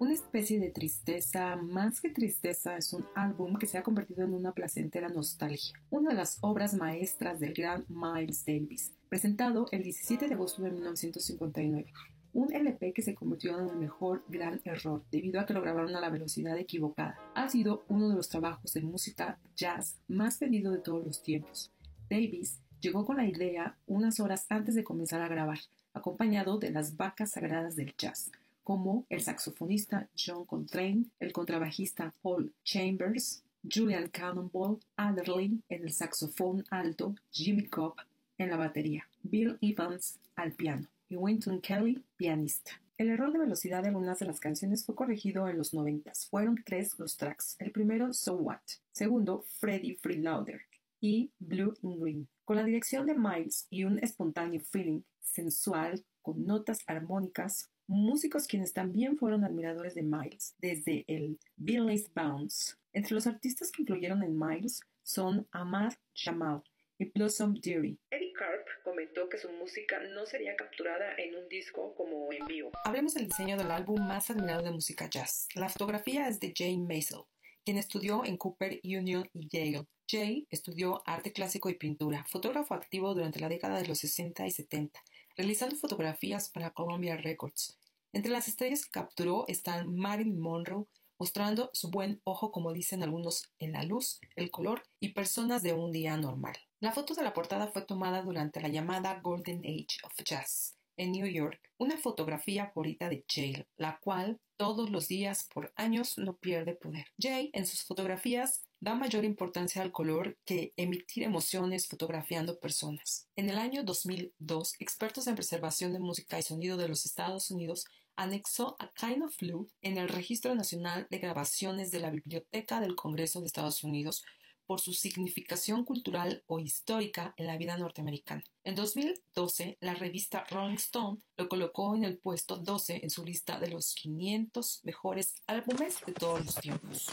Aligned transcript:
Una 0.00 0.14
especie 0.14 0.58
de 0.58 0.70
tristeza, 0.70 1.56
más 1.56 2.00
que 2.00 2.08
tristeza, 2.08 2.78
es 2.78 2.94
un 2.94 3.04
álbum 3.14 3.58
que 3.58 3.66
se 3.66 3.76
ha 3.76 3.82
convertido 3.82 4.24
en 4.24 4.32
una 4.32 4.52
placentera 4.52 5.10
nostalgia, 5.10 5.78
una 5.90 6.08
de 6.08 6.16
las 6.16 6.38
obras 6.40 6.72
maestras 6.72 7.38
del 7.38 7.52
gran 7.52 7.84
Miles 7.90 8.46
Davis, 8.46 8.94
presentado 9.10 9.66
el 9.72 9.82
17 9.82 10.26
de 10.26 10.32
agosto 10.32 10.62
de 10.62 10.70
1959. 10.70 11.92
Un 12.32 12.50
LP 12.50 12.94
que 12.94 13.02
se 13.02 13.14
convirtió 13.14 13.58
en 13.58 13.68
el 13.68 13.76
mejor 13.76 14.24
gran 14.26 14.62
error 14.64 15.04
debido 15.10 15.38
a 15.38 15.44
que 15.44 15.52
lo 15.52 15.60
grabaron 15.60 15.94
a 15.94 16.00
la 16.00 16.08
velocidad 16.08 16.56
equivocada. 16.56 17.18
Ha 17.34 17.50
sido 17.50 17.84
uno 17.88 18.08
de 18.08 18.14
los 18.14 18.30
trabajos 18.30 18.72
de 18.72 18.80
música 18.80 19.38
jazz 19.54 19.98
más 20.08 20.40
vendido 20.40 20.72
de 20.72 20.78
todos 20.78 21.04
los 21.04 21.22
tiempos. 21.22 21.70
Davis 22.08 22.58
llegó 22.80 23.04
con 23.04 23.18
la 23.18 23.26
idea 23.26 23.76
unas 23.86 24.18
horas 24.18 24.46
antes 24.48 24.74
de 24.74 24.84
comenzar 24.84 25.20
a 25.20 25.28
grabar, 25.28 25.58
acompañado 25.92 26.58
de 26.58 26.70
las 26.70 26.96
vacas 26.96 27.32
sagradas 27.32 27.76
del 27.76 27.94
jazz 27.98 28.30
como 28.70 29.04
el 29.08 29.20
saxofonista 29.20 30.08
John 30.16 30.44
Coltrane, 30.44 31.06
el 31.18 31.32
contrabajista 31.32 32.14
Paul 32.22 32.54
Chambers, 32.62 33.42
Julian 33.68 34.06
Cannonball 34.10 34.78
Adderley 34.94 35.60
en 35.68 35.82
el 35.82 35.90
saxofón 35.90 36.64
alto, 36.70 37.16
Jimmy 37.32 37.66
Cobb 37.66 37.96
en 38.38 38.48
la 38.48 38.56
batería, 38.56 39.08
Bill 39.24 39.58
Evans 39.60 40.20
al 40.36 40.52
piano 40.52 40.86
y 41.08 41.16
Winton 41.16 41.60
Kelly 41.60 42.00
pianista. 42.16 42.80
El 42.96 43.10
error 43.10 43.32
de 43.32 43.40
velocidad 43.40 43.82
de 43.82 43.88
algunas 43.88 44.20
de 44.20 44.26
las 44.26 44.38
canciones 44.38 44.84
fue 44.84 44.94
corregido 44.94 45.48
en 45.48 45.58
los 45.58 45.74
90. 45.74 46.12
Fueron 46.30 46.62
tres 46.64 46.96
los 46.96 47.16
tracks. 47.16 47.56
El 47.58 47.72
primero, 47.72 48.12
So 48.12 48.34
What. 48.34 48.60
Segundo, 48.92 49.42
Freddy 49.58 49.96
Freeloader 49.96 50.60
y 51.00 51.32
Blue 51.40 51.74
in 51.82 51.98
Green. 51.98 52.28
Con 52.44 52.56
la 52.56 52.62
dirección 52.62 53.06
de 53.06 53.18
Miles 53.18 53.66
y 53.68 53.82
un 53.82 53.98
espontáneo 53.98 54.60
feeling 54.60 55.00
sensual 55.20 56.04
con 56.22 56.44
notas 56.46 56.80
armónicas, 56.86 57.69
músicos 57.90 58.46
quienes 58.46 58.72
también 58.72 59.18
fueron 59.18 59.44
admiradores 59.44 59.94
de 59.94 60.02
Miles, 60.02 60.54
desde 60.58 61.04
el 61.08 61.38
Billy's 61.56 62.08
Bounce. 62.14 62.76
Entre 62.92 63.14
los 63.14 63.26
artistas 63.26 63.72
que 63.72 63.82
incluyeron 63.82 64.22
en 64.22 64.38
Miles 64.38 64.80
son 65.02 65.48
Ahmad 65.50 65.92
Jamal 66.14 66.62
y 66.98 67.06
Blossom 67.06 67.54
Deary. 67.54 67.98
Eddie 68.10 68.32
Carp 68.32 68.64
comentó 68.84 69.28
que 69.28 69.38
su 69.38 69.50
música 69.50 70.00
no 70.14 70.24
sería 70.24 70.54
capturada 70.54 71.14
en 71.18 71.34
un 71.34 71.48
disco 71.48 71.94
como 71.96 72.32
en 72.32 72.46
vivo. 72.46 72.70
Hablemos 72.84 73.14
del 73.14 73.26
diseño 73.26 73.56
del 73.56 73.72
álbum 73.72 74.00
más 74.06 74.30
admirado 74.30 74.62
de 74.62 74.70
música 74.70 75.10
jazz. 75.10 75.48
La 75.56 75.68
fotografía 75.68 76.28
es 76.28 76.38
de 76.38 76.54
Jane 76.56 76.86
Maisel, 76.86 77.22
quien 77.64 77.76
estudió 77.76 78.24
en 78.24 78.36
Cooper 78.36 78.80
Union 78.84 79.28
y 79.32 79.48
Yale. 79.48 79.86
Jay 80.08 80.46
estudió 80.50 81.02
arte 81.06 81.32
clásico 81.32 81.70
y 81.70 81.74
pintura, 81.74 82.24
fotógrafo 82.28 82.74
activo 82.74 83.14
durante 83.14 83.40
la 83.40 83.48
década 83.48 83.80
de 83.80 83.86
los 83.86 83.98
60 83.98 84.46
y 84.46 84.50
70, 84.50 85.00
realizando 85.36 85.76
fotografías 85.76 86.50
para 86.50 86.70
Columbia 86.70 87.16
Records. 87.16 87.79
Entre 88.12 88.32
las 88.32 88.48
estrellas 88.48 88.84
que 88.84 88.90
capturó 88.90 89.44
están 89.46 89.94
Marilyn 89.94 90.40
Monroe, 90.40 90.86
mostrando 91.18 91.70
su 91.72 91.90
buen 91.90 92.20
ojo, 92.24 92.50
como 92.50 92.72
dicen 92.72 93.02
algunos, 93.02 93.52
en 93.58 93.72
la 93.72 93.84
luz, 93.84 94.20
el 94.36 94.50
color 94.50 94.82
y 94.98 95.12
personas 95.12 95.62
de 95.62 95.74
un 95.74 95.92
día 95.92 96.16
normal. 96.16 96.56
La 96.80 96.92
foto 96.92 97.14
de 97.14 97.22
la 97.22 97.34
portada 97.34 97.68
fue 97.68 97.82
tomada 97.82 98.22
durante 98.22 98.60
la 98.60 98.68
llamada 98.68 99.20
Golden 99.20 99.58
Age 99.58 99.98
of 100.02 100.14
Jazz 100.24 100.76
en 101.00 101.12
New 101.12 101.26
York, 101.26 101.58
una 101.78 101.96
fotografía 101.96 102.66
favorita 102.66 103.08
de 103.08 103.24
Jay, 103.26 103.64
la 103.78 103.98
cual 104.02 104.38
todos 104.58 104.90
los 104.90 105.08
días 105.08 105.48
por 105.52 105.72
años 105.76 106.18
no 106.18 106.36
pierde 106.36 106.74
poder. 106.74 107.06
Jay 107.18 107.48
en 107.54 107.66
sus 107.66 107.84
fotografías 107.84 108.62
da 108.80 108.94
mayor 108.94 109.24
importancia 109.24 109.80
al 109.80 109.92
color 109.92 110.36
que 110.44 110.74
emitir 110.76 111.22
emociones 111.22 111.88
fotografiando 111.88 112.60
personas. 112.60 113.28
En 113.34 113.48
el 113.48 113.56
año 113.58 113.82
2002, 113.82 114.74
expertos 114.78 115.26
en 115.26 115.36
preservación 115.36 115.94
de 115.94 116.00
música 116.00 116.38
y 116.38 116.42
sonido 116.42 116.76
de 116.76 116.88
los 116.88 117.06
Estados 117.06 117.50
Unidos 117.50 117.86
anexó 118.20 118.76
a 118.78 118.92
Kind 118.92 119.22
of 119.22 119.34
Blue 119.40 119.70
en 119.80 119.96
el 119.96 120.08
Registro 120.08 120.54
Nacional 120.54 121.06
de 121.08 121.18
Grabaciones 121.18 121.90
de 121.90 122.00
la 122.00 122.10
Biblioteca 122.10 122.78
del 122.78 122.94
Congreso 122.94 123.40
de 123.40 123.46
Estados 123.46 123.82
Unidos 123.82 124.24
por 124.66 124.78
su 124.78 124.92
significación 124.92 125.86
cultural 125.86 126.44
o 126.46 126.60
histórica 126.60 127.32
en 127.38 127.46
la 127.46 127.56
vida 127.56 127.78
norteamericana. 127.78 128.44
En 128.62 128.74
2012, 128.74 129.78
la 129.80 129.94
revista 129.94 130.44
Rolling 130.50 130.74
Stone 130.74 131.18
lo 131.38 131.48
colocó 131.48 131.96
en 131.96 132.04
el 132.04 132.18
puesto 132.18 132.58
12 132.58 133.00
en 133.02 133.08
su 133.08 133.24
lista 133.24 133.58
de 133.58 133.68
los 133.68 133.94
500 133.94 134.80
mejores 134.84 135.42
álbumes 135.46 135.96
de 136.06 136.12
todos 136.12 136.44
los 136.44 136.54
tiempos. 136.56 137.08